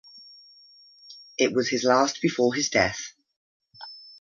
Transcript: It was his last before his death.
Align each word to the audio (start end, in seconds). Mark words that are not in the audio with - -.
It 1.37 1.53
was 1.53 1.69
his 1.69 1.83
last 1.83 2.23
before 2.23 2.55
his 2.55 2.69
death. 2.71 3.13